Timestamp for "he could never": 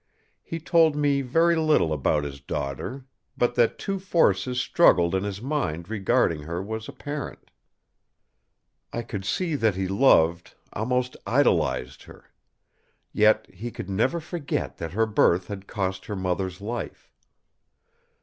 13.53-14.19